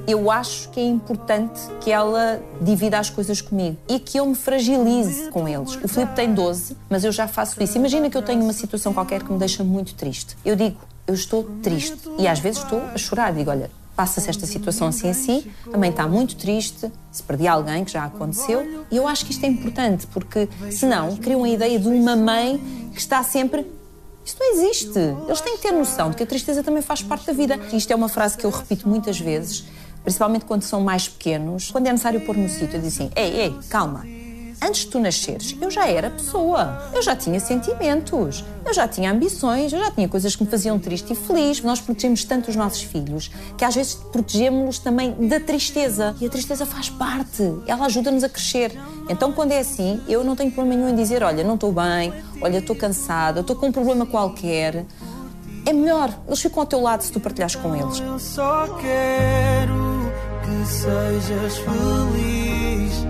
[0.08, 4.34] Eu acho que é importante que ela divida as coisas comigo e que eu me
[4.34, 5.76] fragilize com eles.
[5.76, 7.76] O Filipe tem 12, mas eu já faço isso.
[7.76, 10.34] Imagina que eu tenho uma situação qualquer que me deixa muito triste.
[10.42, 12.08] Eu digo, eu estou triste.
[12.18, 13.34] E às vezes estou a chorar.
[13.34, 17.84] Digo, olha, passa-se esta situação assim assim, a mãe está muito triste, se perdi alguém,
[17.84, 18.84] que já aconteceu.
[18.90, 22.62] E eu acho que isto é importante, porque senão criam a ideia de uma mãe
[22.94, 23.66] que está sempre
[24.24, 24.98] Isso não existe.
[25.26, 27.58] Eles têm que ter noção de que a tristeza também faz parte da vida.
[27.72, 29.64] Isto é uma frase que eu repito muitas vezes,
[30.08, 31.70] principalmente quando são mais pequenos.
[31.70, 34.06] Quando é necessário pôr no sítio, digo assim: ei, ei, calma.
[34.60, 36.90] Antes de tu nasceres, eu já era pessoa.
[36.92, 38.44] Eu já tinha sentimentos.
[38.64, 39.72] Eu já tinha ambições.
[39.72, 41.62] Eu já tinha coisas que me faziam triste e feliz.
[41.62, 46.16] Nós protegemos tanto os nossos filhos que às vezes protegemos-los também da tristeza.
[46.20, 47.42] E a tristeza faz parte.
[47.66, 48.72] Ela ajuda-nos a crescer.
[49.08, 52.12] Então, quando é assim, eu não tenho problema nenhum em dizer: olha, não estou bem,
[52.40, 54.86] olha, estou cansada, estou com um problema qualquer.
[55.64, 56.12] É melhor.
[56.26, 58.00] Eles ficam ao teu lado se tu partilhares com eles.
[58.00, 59.87] Eu só quero
[60.48, 63.06] que sejas feliz,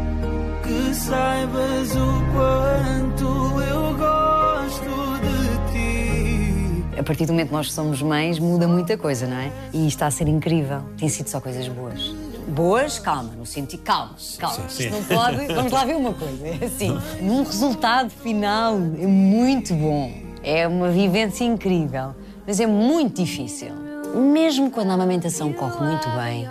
[0.62, 6.98] que saibas o quanto eu gosto de ti.
[6.98, 9.52] A partir do momento que nós somos mães, muda muita coisa, não é?
[9.72, 10.82] E está a ser incrível.
[10.96, 12.12] Tem sido só coisas boas.
[12.48, 14.68] Boas, calma, no sentido calma, calma.
[14.68, 14.90] Sim, sim.
[14.90, 15.46] Não pode.
[15.54, 16.46] Vamos lá ver uma coisa.
[16.46, 20.12] É assim, num resultado final é muito bom.
[20.42, 22.14] É uma vivência incrível,
[22.46, 23.70] mas é muito difícil.
[24.14, 26.48] Mesmo quando a amamentação corre muito bem,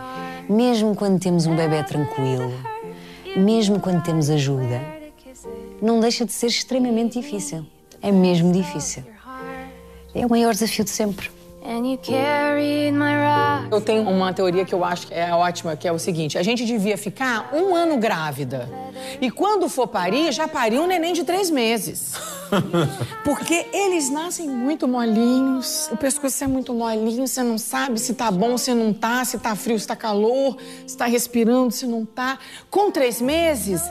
[0.50, 2.54] mesmo quando temos um bebê tranquilo,
[3.36, 4.82] mesmo quando temos ajuda,
[5.82, 7.66] não deixa de ser extremamente difícil.
[8.02, 9.04] É mesmo difícil.
[10.14, 11.37] É o maior desafio de sempre.
[13.70, 16.44] Eu tenho uma teoria que eu acho que é ótima, que é o seguinte: a
[16.44, 18.70] gente devia ficar um ano grávida.
[19.20, 22.14] E quando for parir, já pariu um neném de três meses.
[23.26, 28.32] Porque eles nascem muito molinhos, o pescoço é muito molinho, você não sabe se tá
[28.32, 32.06] bom, se não tá, se tá frio, se tá calor, se tá respirando, se não
[32.06, 32.40] tá.
[32.72, 33.82] Com três meses,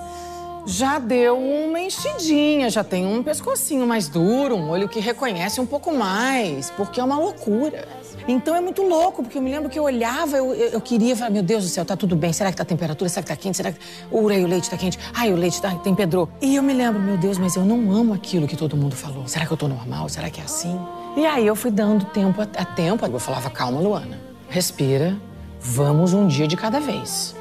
[0.66, 5.66] já deu uma enchidinha, já tem um pescocinho mais duro, um olho que reconhece um
[5.66, 7.86] pouco mais, porque é uma loucura.
[8.26, 11.14] Então é muito louco, porque eu me lembro que eu olhava, eu, eu eu queria
[11.16, 13.28] falar, meu Deus do céu, tá tudo bem, será que tá a temperatura, será que
[13.28, 13.78] tá quente, será que
[14.10, 16.28] urei, o leite tá quente, ai, o leite tá, tem pedrou.
[16.42, 19.28] E eu me lembro, meu Deus, mas eu não amo aquilo que todo mundo falou.
[19.28, 20.08] Será que eu tô normal?
[20.08, 20.78] Será que é assim?
[21.16, 25.16] E aí eu fui dando tempo a, a tempo, eu falava, calma, Luana, respira,
[25.60, 27.34] vamos um dia de cada vez.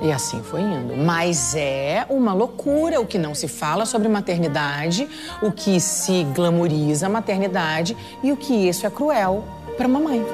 [0.00, 0.96] E assim foi indo.
[0.96, 5.08] Mas é uma loucura o que não se fala sobre maternidade,
[5.42, 9.44] o que se glamoriza a maternidade e o que isso é cruel
[9.76, 10.24] para mamãe.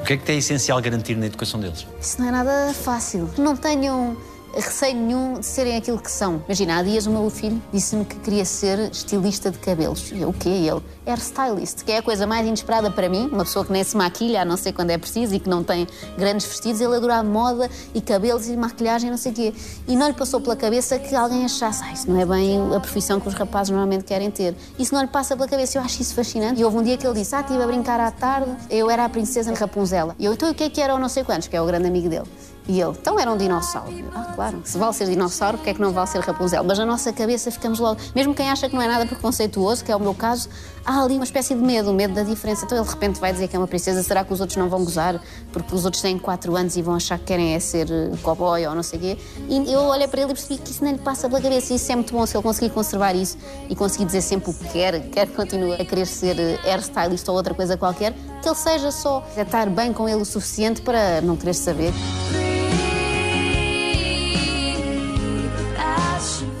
[0.00, 1.84] O que é que é essencial garantir na educação deles?
[2.00, 3.28] Isso não é nada fácil.
[3.36, 4.16] Não tenham
[4.60, 6.42] receio nenhum de serem aquilo que são.
[6.46, 10.10] Imagina, há dias o meu filho disse-me que queria ser estilista de cabelos.
[10.12, 10.48] E eu, o quê?
[10.48, 13.28] E ele, hairstylist, que é a coisa mais inesperada para mim.
[13.30, 15.62] Uma pessoa que nem se maquilha, a não ser quando é preciso, e que não
[15.62, 16.80] tem grandes vestidos.
[16.80, 19.54] Ele adora moda e cabelos e maquilhagem, não sei o quê.
[19.86, 22.80] E não lhe passou pela cabeça que alguém achasse, ah, isso não é bem a
[22.80, 24.54] profissão que os rapazes normalmente querem ter.
[24.78, 25.78] Isso não lhe passa pela cabeça.
[25.78, 26.60] Eu acho isso fascinante.
[26.60, 29.04] E houve um dia que ele disse, ah, estive a brincar à tarde, eu era
[29.04, 30.14] a princesa Rapunzel.
[30.18, 31.66] E eu, então o que é que era o não sei quantos, que é o
[31.66, 32.26] grande amigo dele.
[32.68, 33.92] E ele, então era um dinossauro.
[34.12, 36.64] Ah, claro, se vale ser dinossauro, porque é que não vale ser Rapunzel?
[36.64, 39.92] Mas na nossa cabeça ficamos logo, mesmo quem acha que não é nada preconceituoso, que
[39.92, 40.48] é o meu caso,
[40.84, 42.64] há ali uma espécie de medo, medo da diferença.
[42.64, 44.68] Então ele de repente vai dizer que é uma princesa, será que os outros não
[44.68, 45.20] vão gozar?
[45.52, 48.66] Porque os outros têm 4 anos e vão achar que querem é ser eh, cowboy
[48.66, 49.18] ou não sei o quê.
[49.48, 51.72] E eu olhei para ele e percebi que isso nem lhe passa pela cabeça.
[51.72, 53.36] E isso é muito bom se ele conseguir conservar isso
[53.68, 57.34] e conseguir dizer sempre o que quer, quer continuar a querer ser eh, hairstylist ou
[57.34, 61.20] outra coisa qualquer, que ele seja só a estar bem com ele o suficiente para
[61.20, 61.92] não querer saber.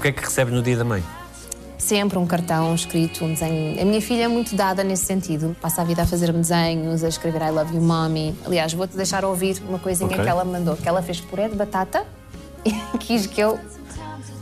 [0.06, 1.02] Que é que recebe no dia da mãe?
[1.78, 3.80] Sempre um cartão escrito, um desenho.
[3.80, 5.56] A minha filha é muito dada nesse sentido.
[5.60, 8.32] Passa a vida a fazer desenhos, a escrever I love you, mommy.
[8.44, 10.22] Aliás, vou-te deixar ouvir uma coisinha Ok.
[10.22, 12.06] que ela me mandou, que ela fez puré de batata
[12.64, 13.58] e quis que eu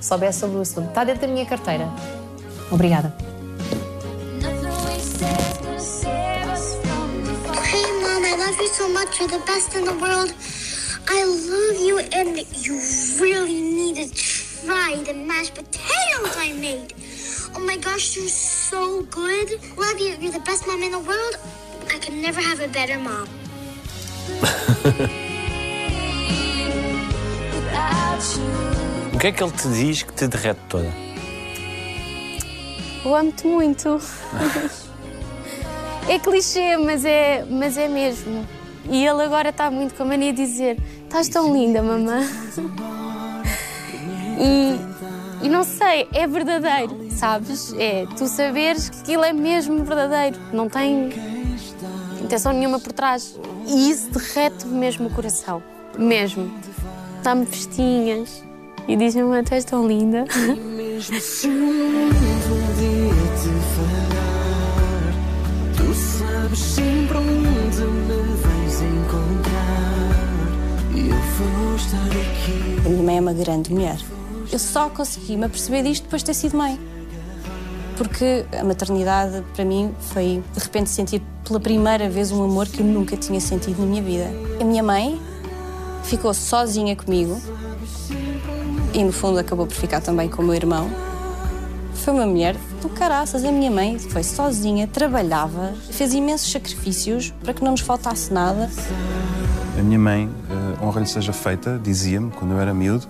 [0.02, 0.88] soubesse sobre o assunto.
[0.88, 1.88] Está dentro da minha carteira.
[2.70, 3.14] Obrigada.
[7.72, 9.18] Hey, Mom, I love you so much.
[9.18, 10.34] You're the best in the world.
[11.08, 12.78] I love you, and you
[13.20, 14.33] really need to
[14.64, 16.94] try the mashed potatoes I made.
[17.54, 19.60] Oh my gosh, you're so good.
[19.76, 20.16] Love you.
[20.20, 21.36] You're the best mom in the world.
[21.94, 23.28] I could never have a better mom.
[29.12, 30.92] O que é que ele te diz que te derrete toda?
[33.04, 34.00] Eu amo-te muito.
[36.08, 38.46] é clichê, mas é, mas é mesmo.
[38.88, 42.20] E ele agora está muito com a mania de dizer: Estás tão linda, mamã.
[44.38, 47.74] e, e não sei, é verdadeiro, sabes?
[47.78, 51.10] É tu saberes que aquilo é mesmo verdadeiro, não tem
[52.22, 53.38] intenção nenhuma por trás.
[53.66, 55.62] E isso derrete-me mesmo o coração.
[55.98, 56.50] Mesmo.
[57.22, 58.42] Dá-me festinhas
[58.88, 60.24] e diz-me: tu és tão linda.
[60.64, 60.94] Me.
[72.84, 74.13] A minha mãe é uma grande mulher.
[74.54, 76.78] Eu só consegui me aperceber disto depois de ter sido mãe.
[77.96, 82.78] Porque a maternidade, para mim, foi de repente sentir pela primeira vez um amor que
[82.78, 84.30] eu nunca tinha sentido na minha vida.
[84.60, 85.20] A minha mãe
[86.04, 87.36] ficou sozinha comigo
[88.92, 90.88] e, no fundo, acabou por ficar também com o meu irmão.
[91.92, 93.44] Foi uma mulher do caraças.
[93.44, 98.70] A minha mãe foi sozinha, trabalhava, fez imensos sacrifícios para que não nos faltasse nada.
[99.76, 103.08] A minha mãe, eh, honra lhe seja feita, dizia-me, quando eu era miúdo,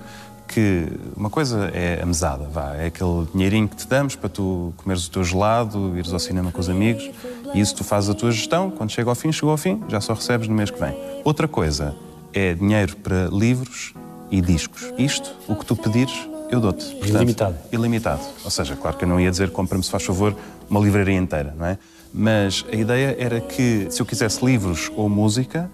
[0.48, 4.72] que uma coisa é a mesada, vá, é aquele dinheirinho que te damos para tu
[4.76, 7.11] comeres o teu gelado, ires ao cinema com os amigos,
[7.52, 10.00] e isso tu fazes a tua gestão, quando chega ao fim, chegou ao fim, já
[10.00, 10.94] só recebes no mês que vem.
[11.24, 11.94] Outra coisa
[12.33, 13.94] é dinheiro para livros
[14.30, 14.92] e discos.
[14.98, 16.85] Isto, o que tu pedires, eu dou-te.
[17.04, 17.57] Ilimitado.
[17.72, 18.22] Ilimitado.
[18.44, 20.37] Ou seja, claro que eu não ia dizer compra-me, se faz favor,
[20.68, 21.78] uma livraria inteira, não é?
[22.12, 25.70] Mas a ideia era que, se eu quisesse livros ou música,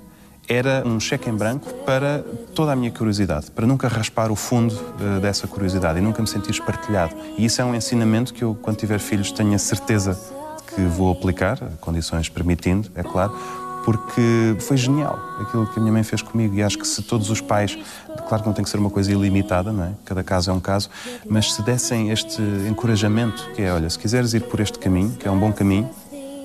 [0.50, 2.24] era um cheque em branco para
[2.56, 6.26] toda a minha curiosidade, para nunca raspar o fundo eh, dessa curiosidade e nunca me
[6.26, 7.14] sentir espartilhado.
[7.38, 10.18] E isso é um ensinamento que eu, quando tiver filhos, tenho a certeza
[10.74, 13.32] que vou aplicar, condições permitindo, é claro,
[13.84, 17.30] porque foi genial aquilo que a minha mãe fez comigo e acho que se todos
[17.30, 17.78] os pais,
[18.28, 19.92] claro que não tem que ser uma coisa ilimitada, não é?
[20.04, 20.90] Cada caso é um caso,
[21.28, 25.28] mas se dessem este encorajamento, que é, olha, se quiseres ir por este caminho, que
[25.28, 25.88] é um bom caminho,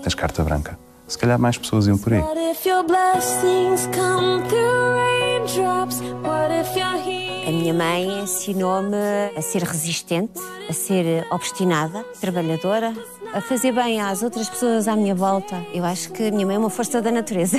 [0.04, 0.85] tens carta branca.
[1.08, 2.20] Se calhar mais pessoas iam por aí.
[2.20, 6.02] What if your blessings come through raindrops?
[6.24, 7.48] What if you're here?
[7.48, 8.98] A minha mãe ensinou-me
[9.38, 12.92] a ser resistente, a ser obstinada, trabalhadora,
[13.34, 15.64] a fazer bem às outras pessoas à minha volta.
[15.72, 17.58] Eu acho que a minha mãe é uma força da natureza.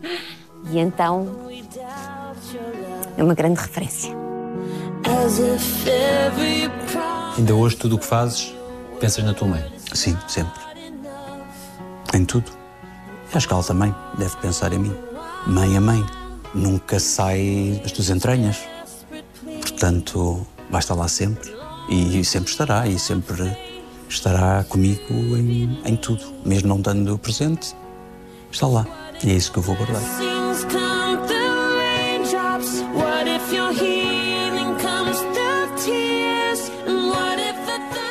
[0.70, 1.28] e então
[3.18, 4.16] é uma grande referência.
[7.36, 8.54] Ainda hoje, tudo o que fazes,
[8.98, 9.72] pensas na tua mãe.
[9.92, 10.58] Sim, sempre.
[12.14, 12.57] Em tudo.
[13.32, 14.96] Acho que ela também deve pensar em mim.
[15.46, 16.04] Mãe é mãe.
[16.54, 18.58] Nunca sai das tuas entranhas.
[19.60, 21.54] Portanto, vai estar lá sempre.
[21.90, 22.86] E sempre estará.
[22.86, 23.56] E sempre
[24.08, 26.24] estará comigo em, em tudo.
[26.44, 27.76] Mesmo não dando presente,
[28.50, 28.86] está lá.
[29.22, 30.02] E é isso que eu vou guardar.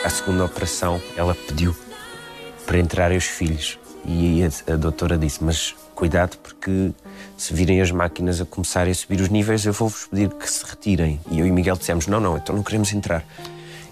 [0.03, 1.75] A segunda operação, ela pediu
[2.65, 3.80] para entrarem os filhos.
[4.07, 6.91] E a, a doutora disse: Mas cuidado, porque
[7.37, 10.65] se virem as máquinas a começarem a subir os níveis, eu vou-vos pedir que se
[10.65, 11.19] retirem.
[11.29, 13.23] E eu e Miguel dissemos: Não, não, então não queremos entrar.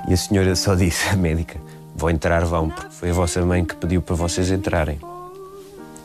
[0.07, 1.59] E a senhora só disse, a médica:
[1.95, 4.99] Vão entrar, vão, porque foi a vossa mãe que pediu para vocês entrarem.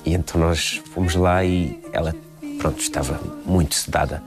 [0.05, 2.15] E então nós fomos lá e ela,
[2.59, 4.23] pronto, estava muito sedada.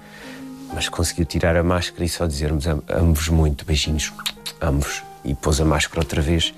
[0.73, 4.13] Mas conseguiu tirar a máscara e só dizermos: "Am- Amo-vos muito, beijinhos,
[4.61, 5.03] amo-vos.
[5.25, 6.53] E pôs a máscara outra vez.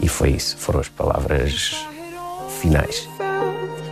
[0.00, 1.86] E foi isso, foram as palavras
[2.62, 3.08] finais.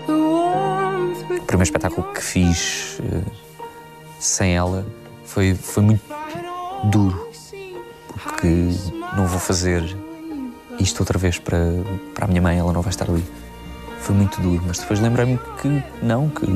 [0.07, 3.23] O primeiro espetáculo que fiz eh,
[4.21, 4.87] sem ela
[5.25, 6.03] foi, foi muito
[6.85, 7.29] duro,
[8.13, 8.47] porque
[9.17, 9.83] não vou fazer
[10.79, 11.59] isto outra vez para,
[12.15, 13.25] para a minha mãe, ela não vai estar ali.
[14.01, 16.47] Foi muito duro, mas depois lembrei-me que não, que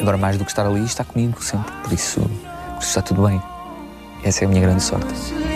[0.00, 3.26] agora mais do que estar ali, está comigo sempre, por isso, por isso está tudo
[3.26, 3.40] bem.
[4.24, 5.51] Essa é a minha grande sorte.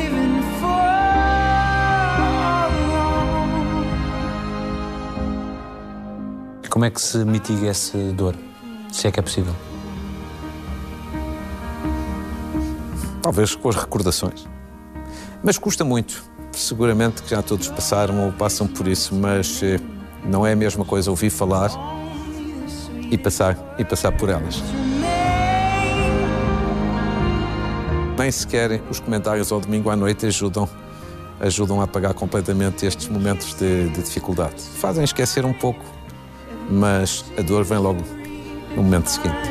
[6.76, 8.36] Como é que se mitiga essa dor?
[8.92, 9.54] Se é que é possível.
[13.22, 14.46] Talvez com as recordações.
[15.42, 16.22] Mas custa muito.
[16.52, 19.80] Seguramente que já todos passaram ou passam por isso, mas eh,
[20.22, 21.70] não é a mesma coisa ouvir falar
[23.10, 24.62] e passar, e passar por elas.
[28.18, 30.68] Nem sequer os comentários ao domingo à noite ajudam,
[31.40, 34.60] ajudam a apagar completamente estes momentos de, de dificuldade.
[34.60, 35.96] Fazem esquecer um pouco,
[36.70, 38.02] mas a dor vem logo
[38.76, 39.50] no momento seguinte.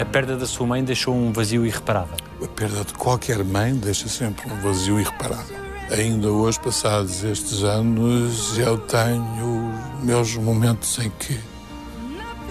[0.00, 2.16] A perda da sua mãe deixou um vazio irreparável.
[2.42, 5.56] A perda de qualquer mãe deixa sempre um vazio irreparável.
[5.90, 11.38] Ainda hoje, passados estes anos, eu tenho meus momentos em que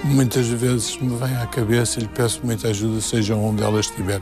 [0.03, 4.21] muitas vezes me vem à cabeça e lhe peço muita ajuda, seja onde ela estiver,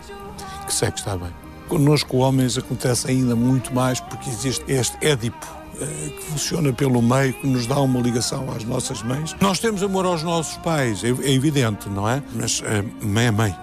[0.66, 1.32] que sei que está bem.
[1.68, 7.48] Conosco, homens, acontece ainda muito mais porque existe este Édipo que funciona pelo meio, que
[7.48, 9.36] nos dá uma ligação às nossas mães.
[9.40, 12.22] Nós temos amor aos nossos pais, é, é evidente, não é?
[12.34, 13.56] Mas eh, mãe é mãe.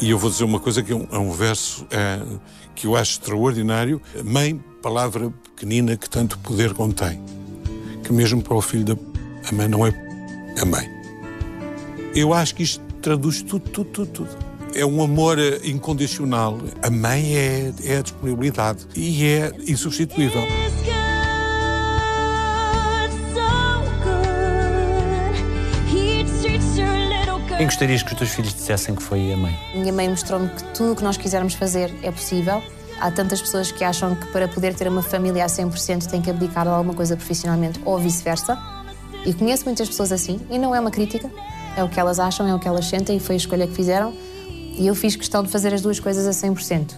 [0.00, 2.20] E eu vou dizer uma coisa que é um, é um verso eh,
[2.74, 4.00] que eu acho extraordinário.
[4.24, 7.20] Mãe, palavra pequenina que tanto poder contém.
[8.04, 8.96] Que mesmo para o filho da
[9.48, 9.92] a mãe não é
[10.60, 10.86] a mãe.
[12.14, 14.47] Eu acho que isto traduz tudo, tudo, tudo, tudo.
[14.78, 16.56] É um amor eh, incondicional.
[16.80, 20.40] A mãe é, é a disponibilidade e é insubstituível.
[27.56, 29.58] Quem gostarias que os teus filhos dissessem que foi a mãe?
[29.74, 32.62] Minha mãe mostrou-me que tudo o que nós quisermos fazer é possível.
[33.00, 36.30] Há tantas pessoas que acham que para poder ter uma família a 100% tem que
[36.30, 38.56] abdicar de alguma coisa profissionalmente ou vice-versa.
[39.26, 41.28] E conheço muitas pessoas assim, e não é uma crítica,
[41.76, 43.74] é o que elas acham, é o que elas sentem e foi a escolha que
[43.74, 44.14] fizeram.
[44.78, 46.94] E eu fiz questão de fazer as duas coisas a 100%.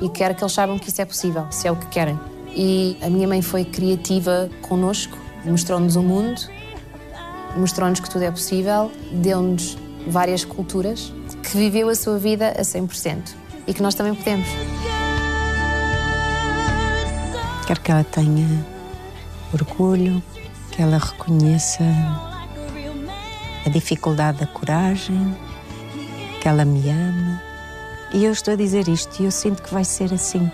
[0.00, 2.18] E quero que eles saibam que isso é possível, se é o que querem.
[2.54, 6.40] E a minha mãe foi criativa connosco, mostrou-nos o mundo,
[7.54, 9.76] mostrou-nos que tudo é possível, deu-nos
[10.06, 11.12] várias culturas,
[11.42, 13.34] que viveu a sua vida a 100%
[13.66, 14.48] e que nós também podemos.
[17.66, 18.66] Quero que ela tenha
[19.52, 20.22] orgulho,
[20.70, 21.84] que ela reconheça
[23.66, 25.36] a dificuldade da coragem,
[26.40, 27.42] que ela me ama.
[28.12, 30.50] E eu estou a dizer isto e eu sinto que vai ser assim.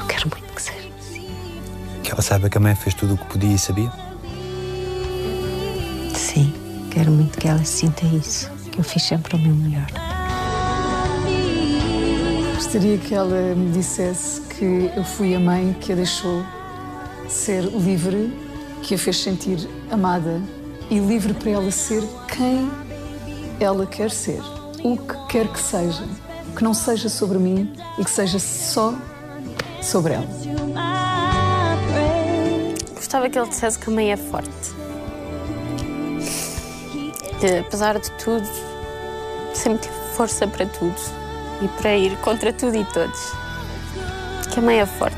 [0.00, 0.88] Eu quero muito que seja.
[2.02, 3.92] Que ela saiba que a mãe fez tudo o que podia e sabia?
[6.14, 6.54] Sim,
[6.90, 9.86] quero muito que ela sinta isso, que eu fiz sempre o meu melhor.
[12.54, 16.44] Gostaria que ela me dissesse que eu fui a mãe que a deixou
[17.28, 18.32] ser livre,
[18.82, 20.40] que a fez sentir amada
[20.90, 22.70] e livre para ela ser quem
[23.62, 24.40] ela quer ser,
[24.82, 26.04] o que quer que seja,
[26.56, 28.94] que não seja sobre mim e que seja só
[29.80, 30.26] sobre ela.
[32.94, 34.50] Gostava que ele dissesse que a mãe é forte.
[37.40, 38.46] Que, apesar de tudo,
[39.54, 40.94] sempre teve força para tudo
[41.62, 43.32] e para ir contra tudo e todos.
[44.52, 45.16] Que a mãe é forte.